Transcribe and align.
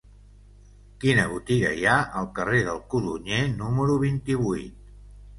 Quina 1.01 1.25
botiga 1.33 1.73
hi 1.79 1.83
ha 1.89 1.97
al 2.21 2.29
carrer 2.39 2.61
del 2.69 2.79
Codonyer 2.93 3.43
número 3.59 3.99
vint-i-vuit? 4.05 4.81